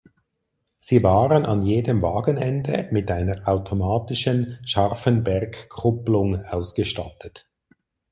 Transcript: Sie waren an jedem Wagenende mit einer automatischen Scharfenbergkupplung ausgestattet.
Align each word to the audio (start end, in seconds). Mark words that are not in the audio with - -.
Sie 0.79 1.03
waren 1.03 1.45
an 1.45 1.61
jedem 1.61 2.01
Wagenende 2.01 2.87
mit 2.89 3.11
einer 3.11 3.47
automatischen 3.47 4.57
Scharfenbergkupplung 4.65 6.43
ausgestattet. 6.43 7.47